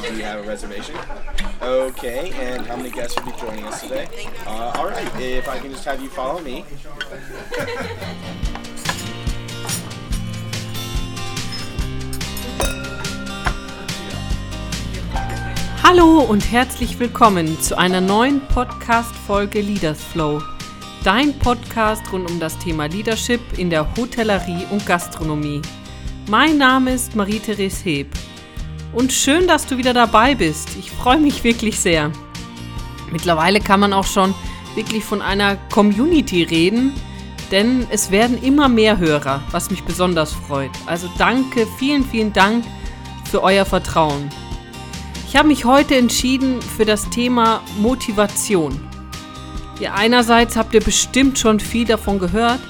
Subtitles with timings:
[0.00, 0.10] right.
[0.10, 0.96] Do have a reservation?
[1.62, 2.32] Okay.
[2.32, 4.08] And how many guests will be joining us today?
[4.46, 5.20] Uh, all right.
[5.20, 6.64] If I can just have you follow me.
[15.82, 20.42] Hallo und herzlich willkommen zu einer neuen Podcast-Folge Leaders Flow.
[21.04, 25.60] Dein Podcast rund um das Thema Leadership in der Hotellerie und Gastronomie.
[26.26, 28.08] Mein Name ist Marie-Therese Heb.
[28.94, 30.68] Und schön, dass du wieder dabei bist.
[30.78, 32.12] Ich freue mich wirklich sehr.
[33.10, 34.34] Mittlerweile kann man auch schon
[34.76, 36.92] wirklich von einer Community reden,
[37.50, 40.70] denn es werden immer mehr Hörer, was mich besonders freut.
[40.86, 42.64] Also danke, vielen, vielen Dank
[43.28, 44.30] für euer Vertrauen.
[45.26, 48.80] Ich habe mich heute entschieden für das Thema Motivation.
[49.80, 52.60] Ja, einerseits habt ihr bestimmt schon viel davon gehört,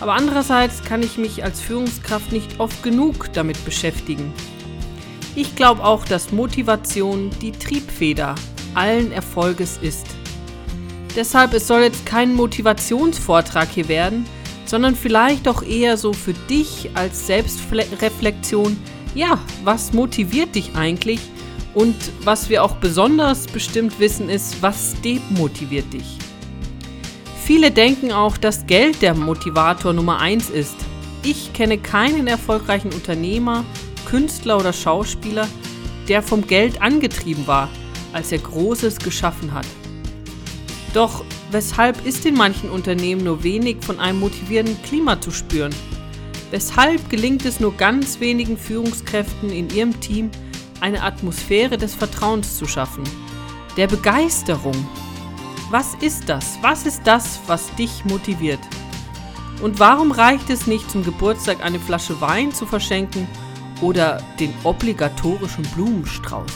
[0.00, 4.34] aber andererseits kann ich mich als Führungskraft nicht oft genug damit beschäftigen.
[5.36, 8.34] Ich glaube auch, dass Motivation die Triebfeder
[8.74, 10.06] allen Erfolges ist.
[11.16, 14.26] Deshalb, es soll jetzt kein Motivationsvortrag hier werden,
[14.64, 18.76] sondern vielleicht auch eher so für dich als Selbstreflexion,
[19.14, 21.20] ja, was motiviert dich eigentlich?
[21.74, 26.18] Und was wir auch besonders bestimmt wissen ist, was demotiviert dich.
[27.44, 30.76] Viele denken auch, dass Geld der Motivator Nummer 1 ist.
[31.24, 33.64] Ich kenne keinen erfolgreichen Unternehmer,
[34.10, 35.46] Künstler oder Schauspieler,
[36.08, 37.68] der vom Geld angetrieben war,
[38.12, 39.66] als er Großes geschaffen hat.
[40.92, 45.72] Doch weshalb ist in manchen Unternehmen nur wenig von einem motivierenden Klima zu spüren?
[46.50, 50.30] Weshalb gelingt es nur ganz wenigen Führungskräften in ihrem Team,
[50.80, 53.04] eine Atmosphäre des Vertrauens zu schaffen,
[53.76, 54.74] der Begeisterung.
[55.70, 56.58] Was ist das?
[56.62, 58.58] Was ist das, was dich motiviert?
[59.62, 63.28] Und warum reicht es nicht, zum Geburtstag eine Flasche Wein zu verschenken
[63.80, 66.52] oder den obligatorischen Blumenstrauß?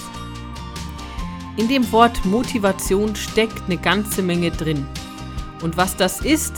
[1.56, 4.86] In dem Wort Motivation steckt eine ganze Menge drin.
[5.62, 6.54] Und was das ist,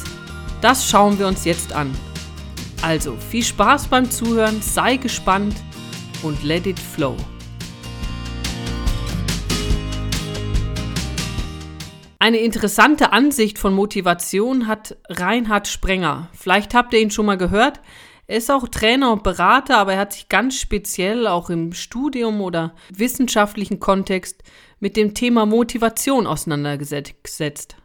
[0.63, 1.95] das schauen wir uns jetzt an.
[2.83, 5.57] Also viel Spaß beim Zuhören, sei gespannt
[6.23, 7.17] und let it flow.
[12.19, 16.29] Eine interessante Ansicht von Motivation hat Reinhard Sprenger.
[16.33, 17.81] Vielleicht habt ihr ihn schon mal gehört.
[18.27, 22.41] Er ist auch Trainer und Berater, aber er hat sich ganz speziell auch im Studium
[22.41, 24.43] oder wissenschaftlichen Kontext
[24.81, 27.77] mit dem Thema Motivation auseinandergesetzt.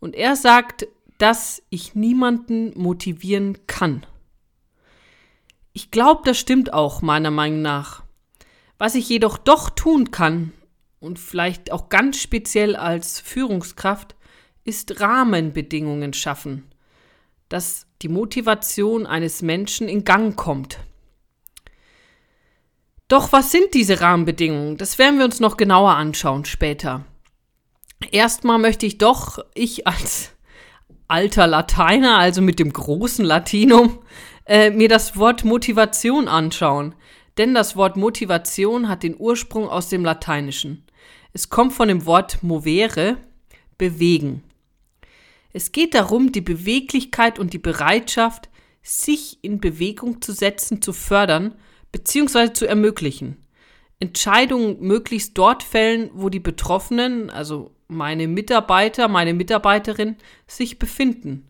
[0.00, 0.86] Und er sagt,
[1.18, 4.06] dass ich niemanden motivieren kann.
[5.72, 8.02] Ich glaube, das stimmt auch meiner Meinung nach.
[8.78, 10.52] Was ich jedoch doch tun kann,
[11.04, 14.16] und vielleicht auch ganz speziell als Führungskraft
[14.64, 16.64] ist Rahmenbedingungen schaffen,
[17.50, 20.78] dass die Motivation eines Menschen in Gang kommt.
[23.08, 24.76] Doch was sind diese Rahmenbedingungen?
[24.76, 27.06] Das werden wir uns noch genauer anschauen später.
[28.12, 30.32] Erstmal möchte ich doch, ich als
[31.08, 34.00] alter Lateiner, also mit dem großen Latinum,
[34.46, 36.94] äh, mir das Wort Motivation anschauen.
[37.38, 40.84] Denn das Wort Motivation hat den Ursprung aus dem Lateinischen.
[41.32, 43.16] Es kommt von dem Wort movere,
[43.78, 44.44] bewegen.
[45.54, 48.50] Es geht darum, die Beweglichkeit und die Bereitschaft,
[48.82, 51.54] sich in Bewegung zu setzen, zu fördern
[51.92, 52.52] bzw.
[52.52, 53.36] zu ermöglichen.
[54.00, 60.16] Entscheidungen möglichst dort fällen, wo die Betroffenen, also meine Mitarbeiter, meine Mitarbeiterin,
[60.48, 61.48] sich befinden.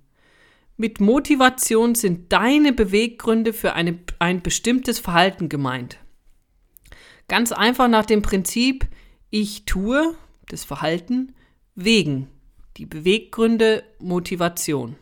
[0.76, 5.98] Mit Motivation sind deine Beweggründe für eine, ein bestimmtes Verhalten gemeint.
[7.26, 8.86] Ganz einfach nach dem Prinzip,
[9.30, 10.14] ich tue
[10.48, 11.34] das Verhalten
[11.74, 12.28] wegen.
[12.76, 14.96] Die Beweggründe, Motivation.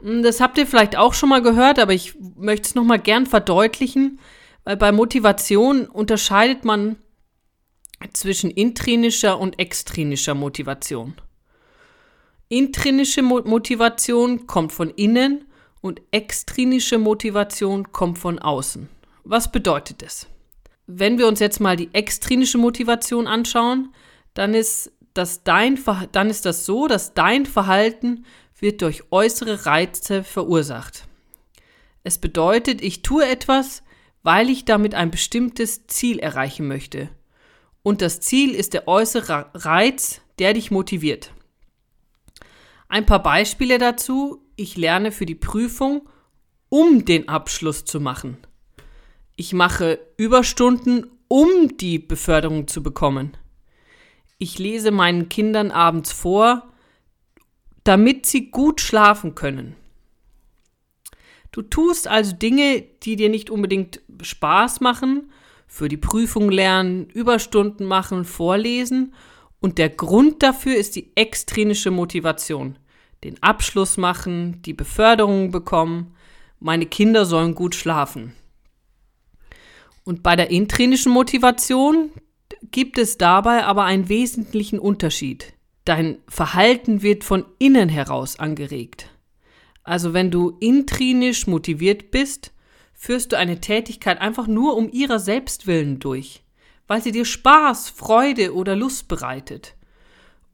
[0.00, 3.26] Hm, das habt ihr vielleicht auch schon mal gehört, aber ich möchte es nochmal gern
[3.26, 4.18] verdeutlichen,
[4.64, 6.96] weil bei Motivation unterscheidet man
[8.12, 11.14] zwischen intrinischer und extrinischer Motivation.
[12.48, 15.44] Intrinische Motivation kommt von innen
[15.80, 18.88] und extrinische Motivation kommt von außen.
[19.24, 20.26] Was bedeutet das?
[20.86, 23.94] wenn wir uns jetzt mal die extrinsische Motivation anschauen,
[24.34, 25.78] dann ist das dein
[26.12, 28.24] dann ist das so, dass dein Verhalten
[28.58, 31.06] wird durch äußere Reize verursacht.
[32.04, 33.82] Es bedeutet, ich tue etwas,
[34.22, 37.10] weil ich damit ein bestimmtes Ziel erreichen möchte.
[37.82, 41.32] Und das Ziel ist der äußere Reiz, der dich motiviert.
[42.88, 44.44] Ein paar Beispiele dazu.
[44.54, 46.08] Ich lerne für die Prüfung,
[46.68, 48.36] um den Abschluss zu machen.
[49.34, 53.36] Ich mache Überstunden, um die Beförderung zu bekommen.
[54.42, 56.68] Ich lese meinen Kindern abends vor,
[57.84, 59.76] damit sie gut schlafen können.
[61.52, 65.30] Du tust also Dinge, die dir nicht unbedingt Spaß machen,
[65.68, 69.14] für die Prüfung lernen, Überstunden machen, vorlesen
[69.60, 72.80] und der Grund dafür ist die extrinsische Motivation.
[73.22, 76.16] Den Abschluss machen, die Beförderung bekommen,
[76.58, 78.34] meine Kinder sollen gut schlafen.
[80.02, 82.10] Und bei der intrinischen Motivation
[82.70, 85.54] gibt es dabei aber einen wesentlichen Unterschied.
[85.84, 89.08] Dein Verhalten wird von innen heraus angeregt.
[89.82, 92.52] Also wenn du intrinisch motiviert bist,
[92.94, 96.44] führst du eine Tätigkeit einfach nur um ihrer selbst willen durch,
[96.86, 99.74] weil sie dir Spaß, Freude oder Lust bereitet.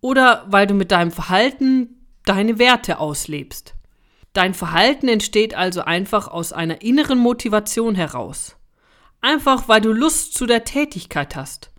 [0.01, 3.75] Oder weil du mit deinem Verhalten deine Werte auslebst.
[4.33, 8.57] Dein Verhalten entsteht also einfach aus einer inneren Motivation heraus.
[9.21, 11.73] Einfach weil du Lust zu der Tätigkeit hast.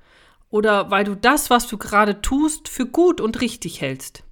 [0.50, 4.24] Oder weil du das, was du gerade tust, für gut und richtig hältst.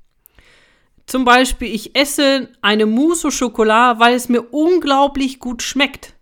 [1.06, 6.16] Zum Beispiel, ich esse eine Mousse au Chocolat, weil es mir unglaublich gut schmeckt.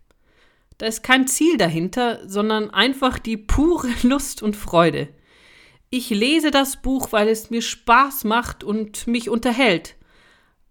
[0.78, 5.10] Da ist kein Ziel dahinter, sondern einfach die pure Lust und Freude.
[5.90, 9.96] Ich lese das Buch, weil es mir Spaß macht und mich unterhält.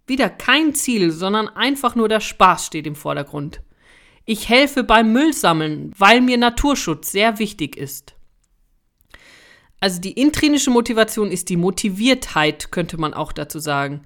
[0.07, 3.61] Wieder kein Ziel, sondern einfach nur der Spaß steht im Vordergrund.
[4.25, 8.14] Ich helfe beim Müllsammeln, weil mir Naturschutz sehr wichtig ist.
[9.85, 14.01] Also die intrinische Motivation ist die Motiviertheit, könnte man auch dazu sagen.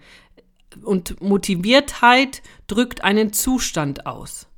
[0.84, 4.50] Und Motiviertheit drückt einen Zustand aus.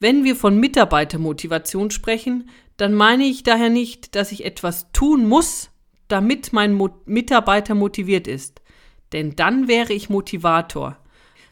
[0.00, 5.70] Wenn wir von Mitarbeitermotivation sprechen, dann meine ich daher nicht, dass ich etwas tun muss,
[6.08, 8.60] damit mein Mo Mitarbeiter motiviert ist,
[9.14, 10.98] denn dann wäre ich Motivator,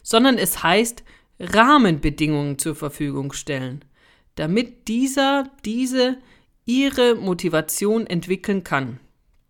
[0.02, 1.02] sondern es heißt
[1.40, 3.86] Rahmenbedingungen zur Verfügung stellen,
[4.34, 6.18] damit dieser, diese
[6.66, 9.00] ihre Motivation entwickeln kann.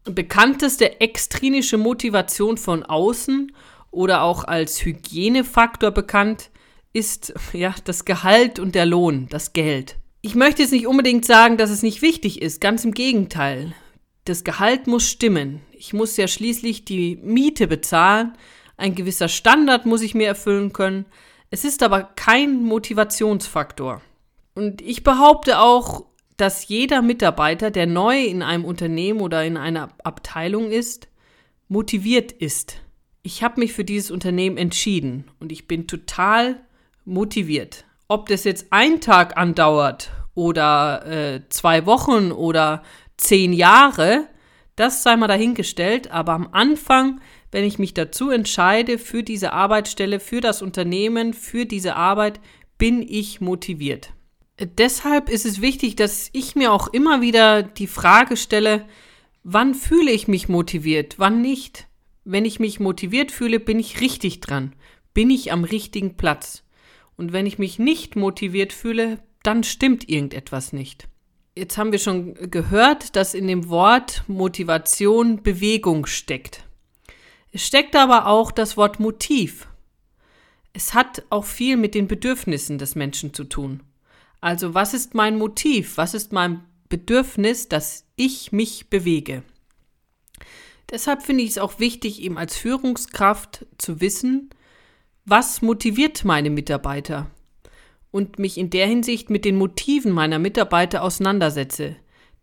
[0.05, 3.51] Bekannteste extrinische Motivation von außen
[3.91, 6.51] oder auch als Hygienefaktor bekannt
[6.93, 9.97] ist ja das Gehalt und der Lohn, das Geld.
[10.23, 13.75] Ich möchte jetzt nicht unbedingt sagen, dass es nicht wichtig ist, ganz im Gegenteil.
[14.25, 15.61] Das Gehalt muss stimmen.
[15.73, 18.37] Ich muss ja schließlich die Miete bezahlen,
[18.77, 21.07] ein gewisser Standard muss ich mir erfüllen können.
[21.51, 24.03] Es ist aber kein Motivationsfaktor.
[24.55, 29.91] Und ich behaupte auch, dass jeder Mitarbeiter, der neu in einem Unternehmen oder in einer
[30.05, 31.09] Abteilung ist,
[31.69, 32.81] motiviert ist.
[33.23, 36.61] Ich habe mich für dieses Unternehmen entschieden und ich bin total
[37.05, 37.85] motiviert.
[38.09, 42.83] Ob das jetzt ein Tag andauert oder äh, zwei Wochen oder
[43.17, 44.29] zehn Jahre,
[44.77, 46.11] das sei mal dahingestellt.
[46.13, 51.65] Aber am Anfang, wenn ich mich dazu entscheide für diese Arbeitsstelle, für das Unternehmen, für
[51.65, 52.39] diese Arbeit,
[52.79, 54.13] bin ich motiviert.
[54.59, 58.87] Deshalb ist es wichtig, dass ich mir auch immer wieder die Frage stelle,
[59.43, 61.89] wann fühle ich mich motiviert, wann nicht.
[62.25, 64.75] Wenn ich mich motiviert fühle, bin ich richtig dran,
[65.13, 66.65] bin ich am richtigen Platz.
[67.17, 71.07] Und wenn ich mich nicht motiviert fühle, dann stimmt irgendetwas nicht.
[71.55, 76.65] Jetzt haben wir schon gehört, dass in dem Wort Motivation Bewegung steckt.
[77.53, 79.69] Es steckt aber auch das Wort Motiv.
[80.73, 83.83] Es hat auch viel mit den Bedürfnissen des Menschen zu tun.
[84.47, 85.97] Also was ist mein Motiv?
[85.97, 89.43] Was ist mein Bedürfnis, dass ich mich bewege?
[90.89, 94.51] Deshalb finde ich es auch wichtig, ihm als Führungskraft zu wissen,
[95.25, 97.29] was motiviert meine Mitarbeiter
[98.13, 101.97] und mich in der Hinsicht mit den Motiven meiner Mitarbeiter auseinandersetze.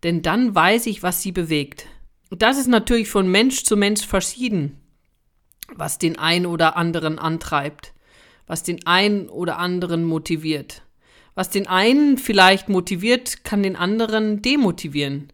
[0.03, 1.88] Denn dann weiß ich, was sie bewegt.
[2.29, 4.77] Und das ist natürlich von Mensch zu Mensch verschieden,
[5.74, 7.93] was den einen oder anderen antreibt,
[8.45, 10.83] was den einen oder anderen motiviert.
[11.35, 15.31] Was den einen vielleicht motiviert, kann den anderen demotivieren.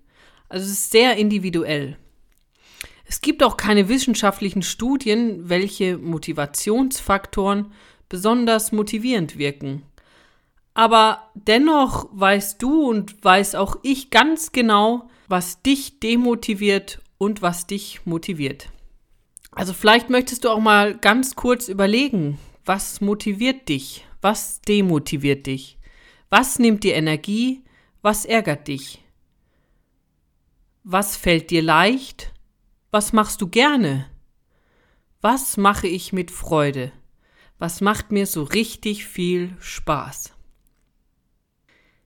[0.47, 1.97] Also es ist sehr individuell.
[3.05, 7.71] Es gibt auch keine wissenschaftlichen Studien, welche Motivationsfaktoren
[8.07, 9.83] besonders motivierend wirken.
[10.73, 17.67] Aber dennoch weißt du und weiß auch ich ganz genau, was dich demotiviert und was
[17.67, 18.69] dich motiviert.
[19.51, 25.78] Also vielleicht möchtest du auch mal ganz kurz überlegen, was motiviert dich, was demotiviert dich,
[26.29, 27.63] was nimmt dir Energie,
[28.01, 29.03] was ärgert dich,
[30.83, 32.33] was fällt dir leicht,
[32.91, 34.09] was machst du gerne?
[35.21, 36.91] Was mache ich mit Freude?
[37.57, 40.33] Was macht mir so richtig viel Spaß?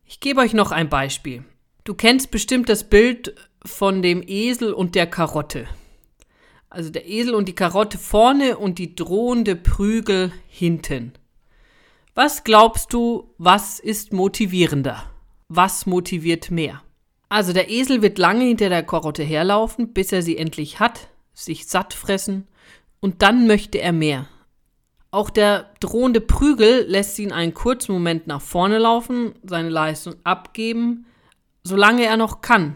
[0.04, 1.46] Ich gebe euch noch ein Beispiel.
[1.84, 5.68] Du kennst bestimmt das Bild von dem Esel und der Karotte.
[6.70, 11.14] Also der Esel und die Karotte vorne und die drohende Prügel hinten.
[12.16, 15.04] Was glaubst du, was ist motivierender?
[15.50, 16.84] Was motiviert mehr?
[17.28, 21.66] Also der Esel wird lange hinter der Karotte herlaufen, bis er sie endlich hat, sich
[21.66, 22.48] satt fressen
[23.00, 24.28] und dann möchte er mehr.
[25.10, 31.08] Auch der drohende Prügel lässt ihn einen kurzen Moment nach vorne laufen, seine Leistung abgeben,
[31.64, 32.76] solange er noch kann.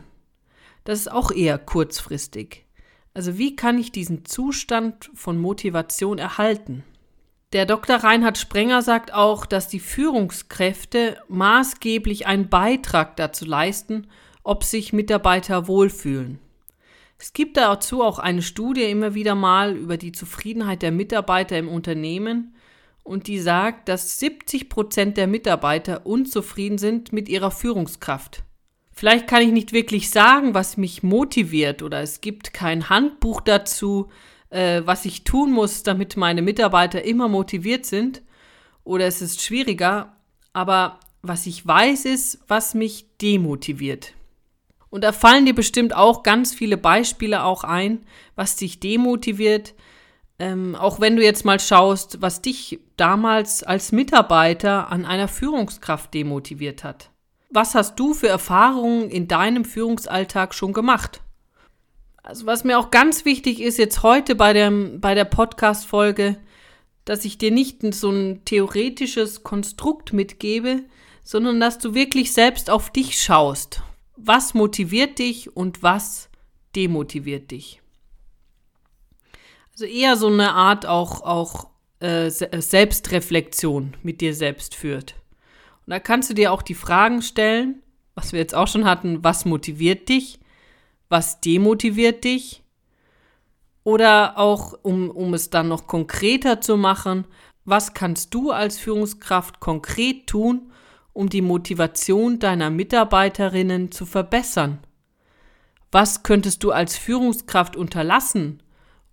[0.83, 2.65] Das ist auch eher kurzfristig.
[3.13, 6.83] Also wie kann ich diesen Zustand von Motivation erhalten?
[7.53, 7.95] Der Dr.
[7.97, 14.07] Reinhard Sprenger sagt auch, dass die Führungskräfte maßgeblich einen Beitrag dazu leisten,
[14.43, 16.39] ob sich Mitarbeiter wohlfühlen.
[17.17, 21.69] Es gibt dazu auch eine Studie immer wieder mal über die Zufriedenheit der Mitarbeiter im
[21.69, 22.53] Unternehmen
[23.03, 28.43] und die sagt, dass 70 Prozent der Mitarbeiter unzufrieden sind mit ihrer Führungskraft.
[28.91, 34.09] Vielleicht kann ich nicht wirklich sagen, was mich motiviert oder es gibt kein Handbuch dazu,
[34.49, 38.21] äh, was ich tun muss, damit meine Mitarbeiter immer motiviert sind
[38.83, 40.15] oder es ist schwieriger,
[40.53, 44.13] aber was ich weiß ist, was mich demotiviert.
[44.89, 49.73] Und da fallen dir bestimmt auch ganz viele Beispiele auch ein, was dich demotiviert.
[50.39, 56.13] Ähm, auch wenn du jetzt mal schaust, was dich damals als Mitarbeiter an einer Führungskraft
[56.13, 57.09] demotiviert hat.
[57.49, 61.21] Was hast du für Erfahrungen in deinem Führungsalltag schon gemacht?
[62.27, 66.37] Also was mir auch ganz wichtig ist jetzt heute bei der, bei der Podcast-Folge,
[67.05, 70.83] dass ich dir nicht so ein theoretisches Konstrukt mitgebe,
[71.23, 73.81] sondern dass du wirklich selbst auf dich schaust
[74.17, 76.29] was motiviert dich und was
[76.75, 77.81] demotiviert dich.
[79.71, 81.69] Also eher so eine Art auch, auch
[81.99, 85.15] äh, Selbstreflexion mit dir selbst führt.
[85.85, 87.83] Und da kannst du dir auch die Fragen stellen,
[88.15, 90.39] was wir jetzt auch schon hatten, was motiviert dich,
[91.09, 92.63] was demotiviert dich
[93.83, 97.25] oder auch, um, um es dann noch konkreter zu machen,
[97.63, 100.71] was kannst du als Führungskraft konkret tun,
[101.13, 104.79] um die Motivation deiner Mitarbeiterinnen zu verbessern?
[105.91, 108.61] Was könntest du als Führungskraft unterlassen,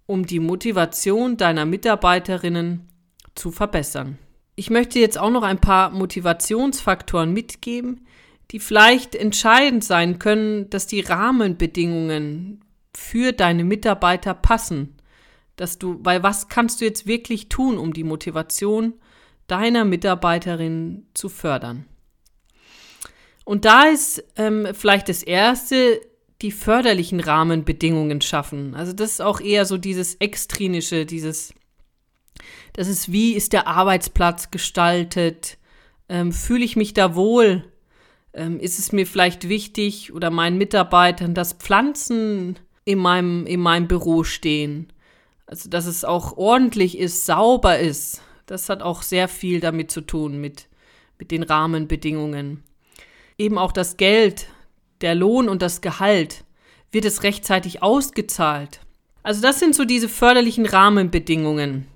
[0.06, 2.88] um die Motivation deiner Mitarbeiterinnen
[3.34, 4.18] zu verbessern?
[4.56, 8.06] Ich möchte jetzt auch noch ein paar Motivationsfaktoren mitgeben,
[8.54, 12.60] die vielleicht entscheidend sein können, dass die Rahmenbedingungen
[12.94, 14.94] für deine Mitarbeiter passen.
[15.56, 18.94] Dass du, weil was kannst du jetzt wirklich tun, um die Motivation
[19.48, 21.86] deiner Mitarbeiterinnen zu fördern?
[23.44, 26.00] Und da ist ähm, vielleicht das Erste,
[26.40, 28.76] die förderlichen Rahmenbedingungen schaffen.
[28.76, 31.54] Also das ist auch eher so dieses Extrinische, dieses,
[32.72, 35.58] das ist, wie ist der Arbeitsplatz gestaltet?
[36.08, 37.64] Ähm, Fühle ich mich da wohl?
[38.34, 43.88] Ähm, ist es mir vielleicht wichtig oder meinen Mitarbeitern, dass Pflanzen in meinem, in meinem
[43.88, 44.92] Büro stehen?
[45.46, 48.22] Also, dass es auch ordentlich ist, sauber ist.
[48.46, 50.68] Das hat auch sehr viel damit zu tun, mit,
[51.18, 52.62] mit den Rahmenbedingungen
[53.38, 54.46] eben auch das Geld,
[55.00, 56.44] der Lohn und das Gehalt,
[56.92, 58.80] wird es rechtzeitig ausgezahlt.
[59.22, 61.86] Also das sind so diese förderlichen Rahmenbedingungen.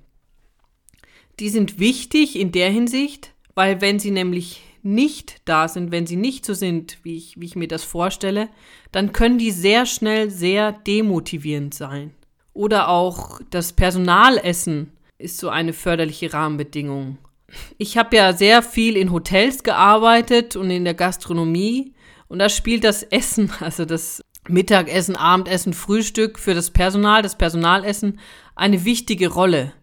[1.39, 6.15] Die sind wichtig in der Hinsicht, weil wenn sie nämlich nicht da sind, wenn sie
[6.15, 8.49] nicht so sind, wie ich, wie ich mir das vorstelle,
[8.91, 12.13] dann können die sehr schnell sehr demotivierend sein.
[12.53, 17.17] Oder auch das Personalessen ist so eine förderliche Rahmenbedingung.
[17.77, 21.93] Ich habe ja sehr viel in Hotels gearbeitet und in der Gastronomie.
[22.27, 28.19] Und da spielt das Essen, also das Mittagessen, Abendessen, Frühstück für das Personal, das Personalessen,
[28.55, 29.73] eine wichtige Rolle.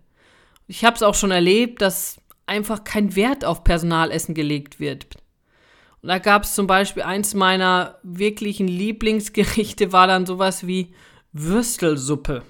[0.66, 5.06] Ich habe es auch schon erlebt, dass einfach kein Wert auf Personalessen gelegt wird.
[6.02, 10.94] Und da gab es zum Beispiel eins meiner wirklichen Lieblingsgerichte, war dann sowas wie
[11.32, 12.42] Würstelsuppe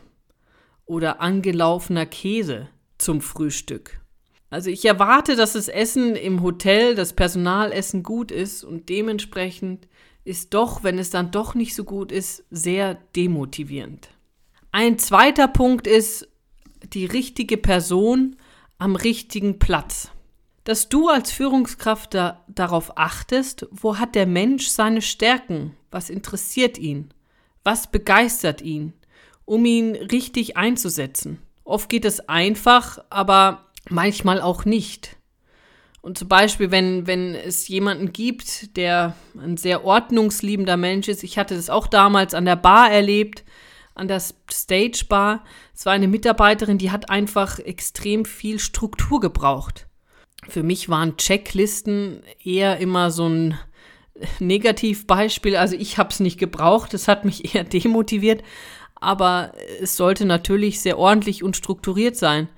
[0.85, 4.00] oder angelaufener Käse zum Frühstück.
[4.50, 9.88] Also ich erwarte, dass das Essen im Hotel, das Personalessen gut ist und dementsprechend
[10.25, 14.09] ist doch, wenn es dann doch nicht so gut ist, sehr demotivierend.
[14.73, 16.29] Ein zweiter Punkt ist
[16.93, 18.37] die richtige Person
[18.78, 20.11] am richtigen Platz.
[20.64, 26.76] Dass du als Führungskraft da, darauf achtest, wo hat der Mensch seine Stärken, was interessiert
[26.76, 27.12] ihn,
[27.62, 28.92] was begeistert ihn,
[29.45, 31.40] um ihn richtig einzusetzen.
[31.64, 35.16] Oft geht es einfach, aber manchmal auch nicht.
[36.02, 41.38] Und zum Beispiel, wenn, wenn es jemanden gibt, der ein sehr ordnungsliebender Mensch ist, ich
[41.38, 43.45] hatte das auch damals an der Bar erlebt,
[43.97, 45.45] an der Stage Bar.
[45.75, 49.87] Es war eine Mitarbeiterin, die hat einfach extrem viel Struktur gebraucht.
[50.49, 53.59] Für mich waren Checklisten eher immer so ein
[54.38, 55.57] Negativbeispiel.
[55.57, 58.43] Also ich habe es nicht gebraucht, es hat mich eher demotiviert,
[58.95, 62.49] aber es sollte natürlich sehr ordentlich und strukturiert sein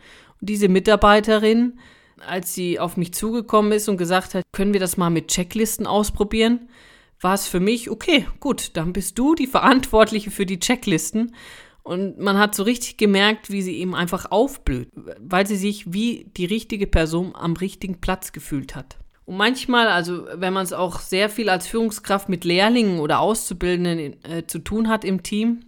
[0.41, 1.79] diese Mitarbeiterin,
[2.27, 5.87] als sie auf mich zugekommen ist und gesagt hat, können wir das mal mit Checklisten
[5.87, 6.69] ausprobieren,
[7.21, 11.35] war es für mich, okay, gut, dann bist du die Verantwortliche für die Checklisten.
[11.83, 16.31] Und man hat so richtig gemerkt, wie sie eben einfach aufblüht, weil sie sich wie
[16.37, 18.99] die richtige Person am richtigen Platz gefühlt hat.
[19.25, 24.25] Und manchmal, also wenn man es auch sehr viel als Führungskraft mit Lehrlingen oder Auszubildenden
[24.25, 25.61] äh, zu tun hat im Team,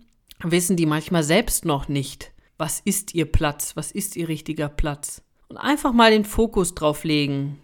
[0.42, 5.22] wissen die manchmal selbst noch nicht, was ist ihr Platz, was ist ihr richtiger Platz.
[5.48, 7.58] Und einfach mal den Fokus drauf legen,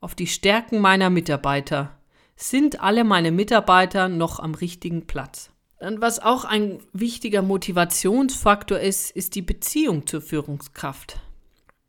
[0.00, 1.98] auf die Stärken meiner Mitarbeiter.
[2.42, 5.50] Sind alle meine Mitarbeiter noch am richtigen Platz?
[5.78, 11.20] Und was auch ein wichtiger Motivationsfaktor ist, ist die Beziehung zur Führungskraft.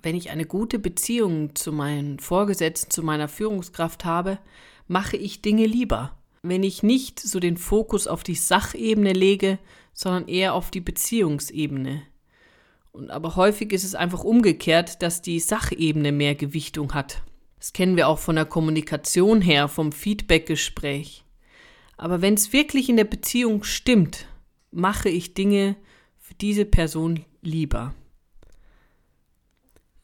[0.03, 4.39] Wenn ich eine gute Beziehung zu meinen Vorgesetzten, zu meiner Führungskraft habe,
[4.89, 6.17] mache ich Dinge lieber.
[6.43, 9.57] Wenn ich nicht so den Fokus auf die Sachebene lege,
[9.93, 12.01] sondern eher auf die Beziehungsebene.
[12.91, 17.23] Und aber häufig ist es einfach umgekehrt, dass die Sachebene mehr Gewichtung hat.
[17.61, 21.23] Das kennen wir auch von der Kommunikation her, vom Feedbackgespräch.
[21.95, 24.25] Aber wenn es wirklich in der Beziehung stimmt,
[24.71, 25.75] mache ich Dinge
[26.17, 27.93] für diese Person lieber.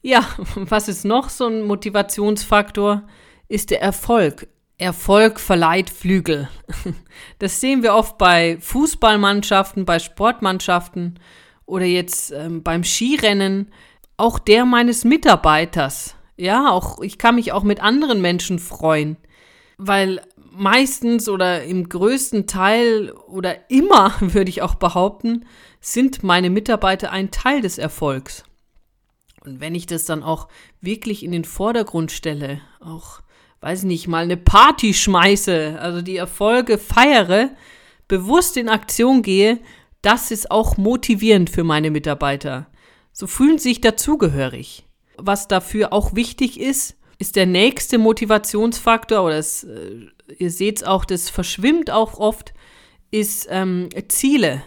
[0.02, 0.24] Ja,
[0.54, 3.08] was ist noch so ein Motivationsfaktor?
[3.48, 4.46] Ist der Erfolg.
[4.78, 6.48] Erfolg verleiht Flügel.
[7.40, 11.18] Das sehen wir oft bei Fußballmannschaften, bei Sportmannschaften
[11.66, 13.72] oder jetzt ähm, beim Skirennen.
[14.16, 16.14] Auch der meines Mitarbeiters.
[16.38, 19.16] Ja, auch ich kann mich auch mit anderen Menschen freuen,
[19.76, 25.44] weil meistens oder im größten Teil oder immer, würde ich auch behaupten,
[25.80, 28.44] sind meine Mitarbeiter ein Teil des Erfolgs.
[29.44, 30.48] Und wenn ich das dann auch
[30.80, 33.20] wirklich in den Vordergrund stelle, auch,
[33.60, 37.50] weiß nicht, mal eine Party schmeiße, also die Erfolge feiere,
[38.06, 39.58] bewusst in Aktion gehe,
[40.02, 42.66] das ist auch motivierend für meine Mitarbeiter.
[43.12, 44.87] So fühlen sich dazugehörig.
[45.18, 50.06] Was dafür auch wichtig ist, ist der nächste Motivationsfaktor, oder das, äh,
[50.38, 52.54] ihr seht es auch, das verschwimmt auch oft,
[53.10, 54.62] ist ähm, Ziele.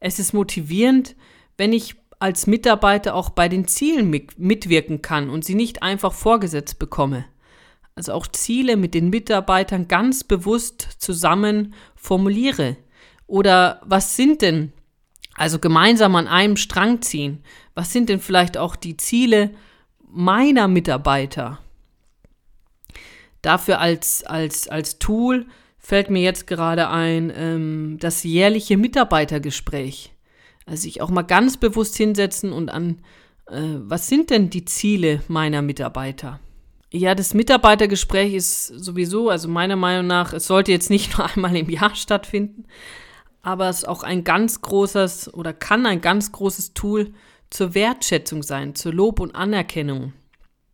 [0.00, 1.16] Es ist motivierend,
[1.56, 6.78] wenn ich als Mitarbeiter auch bei den Zielen mitwirken kann und sie nicht einfach vorgesetzt
[6.78, 7.26] bekomme.
[7.96, 12.76] Also auch Ziele mit den Mitarbeitern ganz bewusst zusammen formuliere.
[13.26, 14.72] Oder was sind denn,
[15.34, 19.50] also gemeinsam an einem Strang ziehen, was sind denn vielleicht auch die Ziele
[20.14, 21.58] meiner Mitarbeiter?
[23.42, 25.46] Dafür als, als, als Tool
[25.78, 30.12] fällt mir jetzt gerade ein ähm, das jährliche Mitarbeitergespräch.
[30.64, 33.00] Also sich auch mal ganz bewusst hinsetzen und an,
[33.48, 36.40] äh, was sind denn die Ziele meiner Mitarbeiter?
[36.90, 41.54] Ja, das Mitarbeitergespräch ist sowieso, also meiner Meinung nach, es sollte jetzt nicht nur einmal
[41.54, 42.64] im Jahr stattfinden,
[43.42, 47.12] aber es ist auch ein ganz großes oder kann ein ganz großes Tool
[47.50, 50.12] zur Wertschätzung sein, zur Lob und Anerkennung.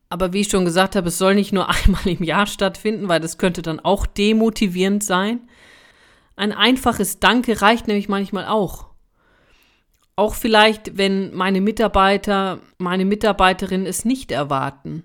[0.09, 3.21] Aber wie ich schon gesagt habe, es soll nicht nur einmal im Jahr stattfinden, weil
[3.21, 5.49] das könnte dann auch demotivierend sein.
[6.37, 8.87] Ein einfaches Danke reicht nämlich manchmal auch.
[10.17, 15.05] Auch vielleicht, wenn meine Mitarbeiter, meine Mitarbeiterinnen es nicht erwarten.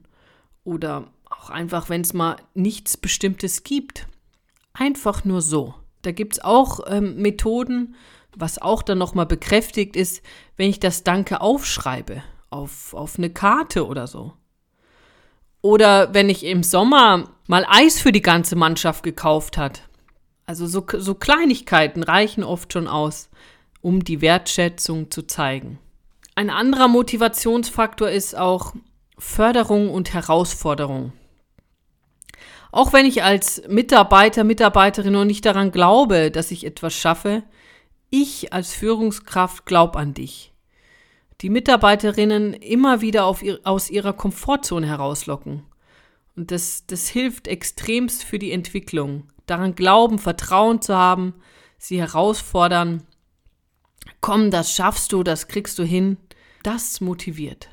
[0.63, 4.07] Oder auch einfach, wenn es mal nichts Bestimmtes gibt.
[4.73, 5.75] Einfach nur so.
[6.01, 7.95] Da gibt es auch ähm, Methoden,
[8.35, 10.21] was auch dann nochmal bekräftigt ist,
[10.57, 14.33] wenn ich das Danke aufschreibe auf, auf eine Karte oder so.
[15.61, 19.83] Oder wenn ich im Sommer mal Eis für die ganze Mannschaft gekauft hat.
[20.45, 23.29] Also so, so Kleinigkeiten reichen oft schon aus
[23.85, 25.77] um die Wertschätzung zu zeigen.
[26.33, 28.73] Ein anderer Motivationsfaktor ist auch
[29.19, 31.13] Förderung und Herausforderung.
[32.71, 37.43] Auch wenn ich als Mitarbeiter, Mitarbeiterin noch nicht daran glaube, dass ich etwas schaffe,
[38.21, 40.53] ich als Führungskraft glaube an dich.
[41.41, 45.63] Die Mitarbeiterinnen immer wieder ihr, aus ihrer Komfortzone herauslocken.
[46.35, 49.27] Und das, das hilft extremst für die Entwicklung.
[49.45, 51.33] Daran glauben, Vertrauen zu haben,
[51.77, 53.05] sie herausfordern
[54.21, 56.17] komm, das schaffst du, das kriegst du hin,
[56.63, 57.69] das motiviert.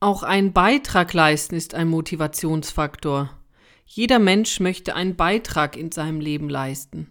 [0.00, 3.30] Auch ein Beitrag leisten ist ein Motivationsfaktor.
[3.84, 7.10] Jeder Mensch möchte einen Beitrag in seinem Leben leisten.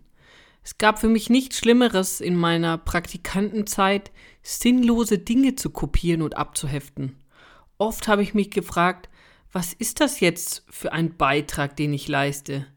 [0.68, 4.12] Es gab für mich nichts Schlimmeres in meiner Praktikantenzeit,
[4.44, 7.16] sinnlose Dinge zu kopieren und abzuheften.
[7.78, 9.08] Oft habe ich mich gefragt,
[9.50, 12.68] was ist das jetzt für ein Beitrag, den ich leiste?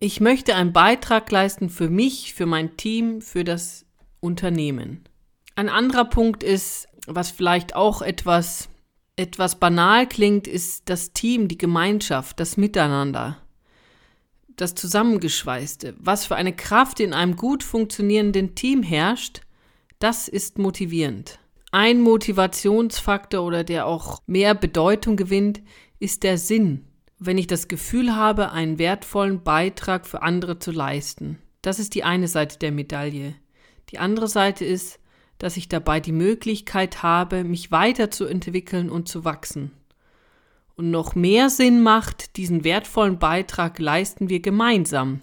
[0.00, 3.84] Ich möchte einen Beitrag leisten für mich, für mein Team, für das
[4.20, 5.04] Unternehmen.
[5.54, 8.70] Ein anderer Punkt ist, was vielleicht auch etwas,
[9.16, 13.43] etwas banal klingt, ist das Team, die Gemeinschaft, das Miteinander,
[14.56, 15.94] das Zusammengeschweißte.
[15.98, 19.40] Was für eine Kraft in einem gut funktionierenden Team herrscht,
[19.98, 21.38] das ist motivierend.
[21.72, 25.60] Ein Motivationsfaktor oder der auch mehr Bedeutung gewinnt,
[25.98, 26.86] ist der Sinn.
[27.18, 31.38] Wenn ich das Gefühl habe, einen wertvollen Beitrag für andere zu leisten.
[31.62, 33.34] Das ist die eine Seite der Medaille.
[33.90, 35.00] Die andere Seite ist,
[35.38, 39.72] dass ich dabei die Möglichkeit habe, mich weiterzuentwickeln und zu wachsen.
[40.76, 45.20] Und noch mehr Sinn macht, diesen wertvollen Beitrag leisten wir gemeinsam.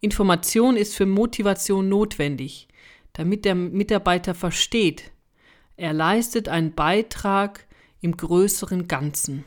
[0.00, 2.68] Information ist für Motivation notwendig,
[3.12, 5.12] damit der Mitarbeiter versteht,
[5.80, 7.66] er leistet einen Beitrag
[8.02, 9.44] im größeren Ganzen.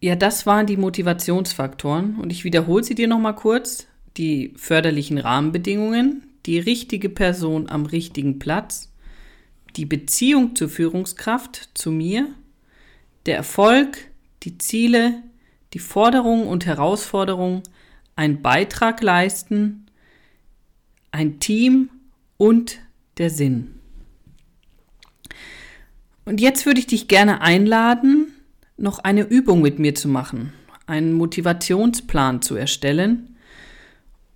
[0.00, 3.88] Ja, das waren die Motivationsfaktoren und ich wiederhole sie dir nochmal kurz.
[4.16, 8.92] Die förderlichen Rahmenbedingungen, die richtige Person am richtigen Platz,
[9.74, 12.28] die Beziehung zur Führungskraft, zu mir,
[13.26, 14.11] der Erfolg,
[14.42, 15.22] die Ziele,
[15.72, 17.62] die Forderungen und Herausforderungen,
[18.16, 19.86] einen Beitrag leisten,
[21.10, 21.90] ein Team
[22.36, 22.78] und
[23.18, 23.78] der Sinn.
[26.24, 28.32] Und jetzt würde ich dich gerne einladen,
[28.76, 30.52] noch eine Übung mit mir zu machen,
[30.86, 33.36] einen Motivationsplan zu erstellen.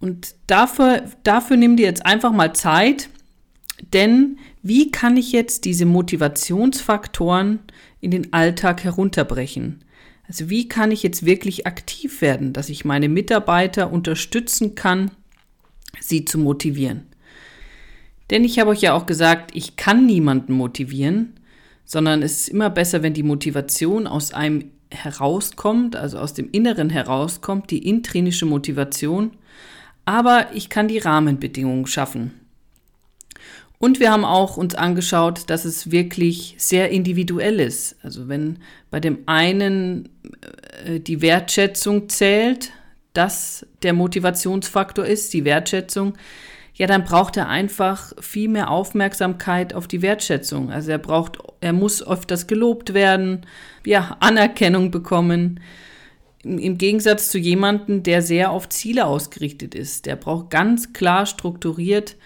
[0.01, 3.09] Und dafür, dafür nimm dir jetzt einfach mal Zeit,
[3.93, 7.61] denn wie kann ich jetzt diese Motivationsfaktoren
[8.07, 9.85] in den Alltag herunterbrechen?
[10.29, 15.11] Also wie kann ich jetzt wirklich aktiv werden, dass ich meine Mitarbeiter unterstützen kann,
[16.01, 17.03] sie zu motivieren?
[18.31, 21.35] Denn ich habe euch ja auch gesagt, ich kann niemanden motivieren,
[21.85, 26.91] sondern es ist immer besser, wenn die Motivation aus einem herauskommt, also aus dem Inneren
[26.91, 29.33] herauskommt, die intrinische Motivation.
[30.05, 32.46] Aber ich kann die Rahmenbedingungen schaffen.
[33.79, 37.97] Und wir haben auch uns angeschaut, dass es wirklich sehr individuell ist.
[38.03, 38.59] Also wenn
[38.91, 40.09] bei dem einen
[40.87, 42.73] äh, die Wertschätzung zählt,
[43.13, 46.15] das der Motivationsfaktor ist, die Wertschätzung,
[46.75, 50.71] ja, dann braucht er einfach viel mehr Aufmerksamkeit auf die Wertschätzung.
[50.71, 53.47] Also er braucht, er muss öfters gelobt werden,
[53.85, 55.61] ja, Anerkennung bekommen.
[56.43, 60.05] Im Gegensatz zu jemandem, der sehr auf Ziele ausgerichtet ist.
[60.05, 62.17] Der braucht ganz klar strukturiert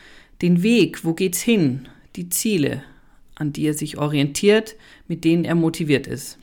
[0.42, 2.82] den Weg, wo geht's hin, die Ziele,
[3.34, 4.76] an die er sich orientiert,
[5.08, 6.38] mit denen er motiviert ist.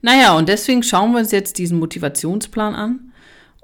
[0.00, 3.12] Naja, und deswegen schauen wir uns jetzt diesen Motivationsplan an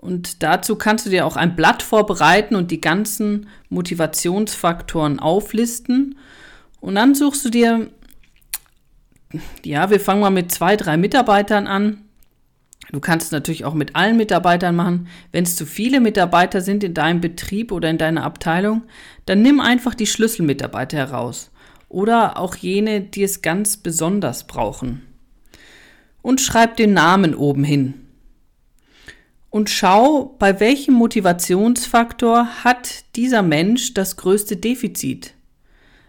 [0.01, 6.17] und dazu kannst du dir auch ein Blatt vorbereiten und die ganzen Motivationsfaktoren auflisten.
[6.81, 7.91] Und dann suchst du dir,
[9.65, 12.05] ja, wir fangen mal mit zwei, drei Mitarbeitern an.
[12.91, 15.09] Du kannst es natürlich auch mit allen Mitarbeitern machen.
[15.31, 18.85] Wenn es zu viele Mitarbeiter sind in deinem Betrieb oder in deiner Abteilung,
[19.27, 21.51] dann nimm einfach die Schlüsselmitarbeiter heraus.
[21.89, 25.03] Oder auch jene, die es ganz besonders brauchen.
[26.23, 27.95] Und schreib den Namen oben hin
[29.51, 35.35] und schau, bei welchem Motivationsfaktor hat dieser Mensch das größte Defizit.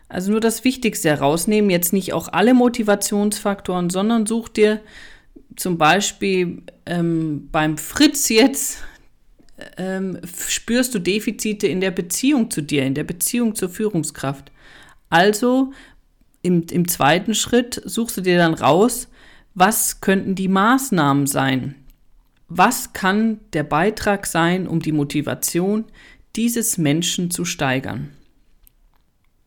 [0.09, 4.81] Also nur das Wichtigste herausnehmen, jetzt nicht auch alle Motivationsfaktoren, sondern such dir
[5.55, 8.83] zum Beispiel ähm, beim Fritz jetzt,
[9.77, 14.51] ähm, spürst du Defizite in der Beziehung zu dir, in der Beziehung zur Führungskraft.
[15.09, 15.73] Also
[16.41, 19.07] im, im zweiten Schritt suchst du dir dann raus,
[19.55, 21.75] was könnten die Maßnahmen sein,
[22.47, 25.85] was kann der Beitrag sein, um die Motivation
[26.35, 28.12] dieses Menschen zu steigern?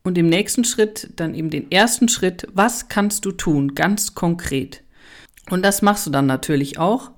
[0.03, 4.83] Und im nächsten Schritt dann eben den ersten Schritt, was kannst du tun, ganz konkret?
[5.49, 7.11] Und das machst du dann natürlich auch,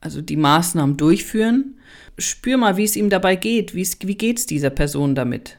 [0.00, 1.78] also die Maßnahmen durchführen.
[2.18, 5.58] Spür mal, wie es ihm dabei geht, wie geht es dieser Person damit?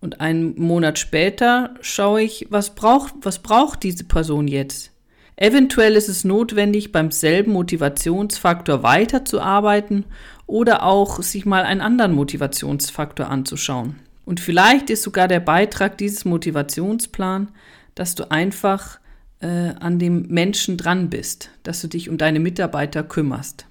[0.00, 4.90] Und einen Monat später schaue ich, was braucht, was braucht diese Person jetzt?
[5.36, 10.04] Eventuell ist es notwendig, beim selben Motivationsfaktor weiterzuarbeiten
[10.46, 13.96] oder auch sich mal einen anderen Motivationsfaktor anzuschauen.
[14.26, 17.48] Und vielleicht ist sogar der Beitrag dieses Motivationsplan,
[17.94, 18.99] dass du einfach
[19.40, 23.66] äh, an dem Menschen dran bist, dass du dich um deine Mitarbeiter kümmerst.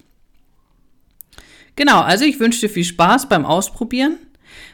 [1.76, 4.18] Genau, also ich wünsche dir viel Spaß beim Ausprobieren.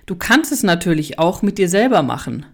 [0.06, 2.46] Du kannst es natürlich auch mit dir selber machen.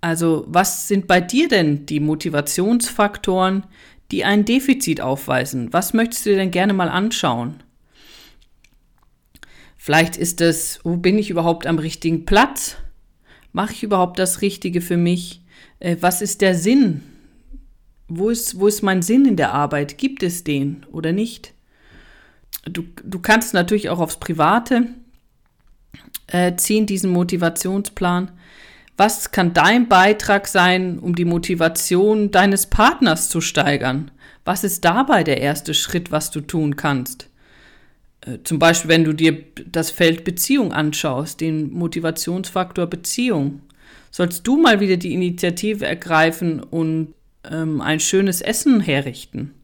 [0.00, 3.64] Also was sind bei dir denn die Motivationsfaktoren,
[4.10, 5.72] die ein Defizit aufweisen?
[5.72, 7.62] Was möchtest du dir denn gerne mal anschauen?
[9.76, 12.76] Vielleicht ist es, wo bin ich überhaupt am richtigen Platz?
[13.52, 15.42] Mache ich überhaupt das Richtige für mich?
[15.80, 17.02] Äh, was ist der Sinn?
[18.08, 19.98] Wo ist, wo ist mein Sinn in der Arbeit?
[19.98, 21.52] Gibt es den oder nicht?
[22.64, 24.86] Du, du kannst natürlich auch aufs Private
[26.28, 28.32] äh, ziehen, diesen Motivationsplan.
[28.96, 34.10] Was kann dein Beitrag sein, um die Motivation deines Partners zu steigern?
[34.44, 37.28] Was ist dabei der erste Schritt, was du tun kannst?
[38.22, 43.62] Äh, zum Beispiel, wenn du dir das Feld Beziehung anschaust, den Motivationsfaktor Beziehung,
[44.10, 47.12] sollst du mal wieder die Initiative ergreifen und
[47.50, 49.54] ähm, ein schönes Essen herrichten.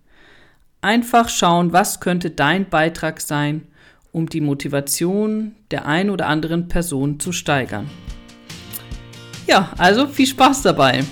[0.80, 3.62] Einfach schauen, was könnte dein Beitrag sein,
[4.10, 7.88] um die Motivation der ein oder anderen Person zu steigern.
[9.46, 11.04] Ja, also viel Spaß dabei.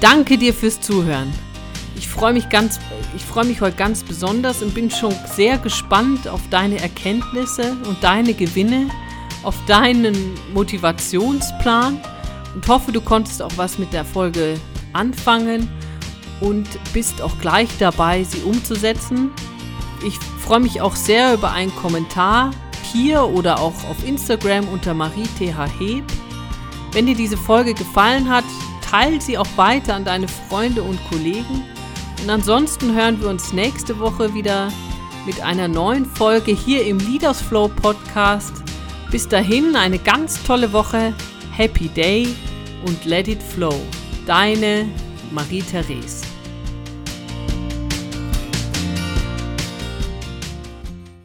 [0.00, 1.32] Danke dir fürs Zuhören.
[1.96, 2.80] Ich freue mich ganz,
[3.14, 8.02] ich freue mich heute ganz besonders und bin schon sehr gespannt auf deine Erkenntnisse und
[8.02, 8.88] deine Gewinne,
[9.42, 10.16] auf deinen
[10.54, 12.00] Motivationsplan
[12.54, 14.58] und hoffe, du konntest auch was mit der Folge
[14.92, 15.68] anfangen
[16.40, 19.30] und bist auch gleich dabei, sie umzusetzen.
[20.06, 22.50] Ich freue mich auch sehr über einen Kommentar
[22.92, 26.04] hier oder auch auf Instagram unter mariethheb.
[26.92, 28.44] Wenn dir diese Folge gefallen hat,
[28.90, 31.62] teile sie auch weiter an deine Freunde und Kollegen.
[32.22, 34.68] Und ansonsten hören wir uns nächste Woche wieder
[35.26, 38.52] mit einer neuen Folge hier im Leaders Flow Podcast.
[39.10, 41.14] Bis dahin eine ganz tolle Woche,
[41.52, 42.28] Happy Day
[42.86, 43.74] und Let It Flow.
[44.26, 44.88] Deine
[45.30, 46.29] Marie-Therese.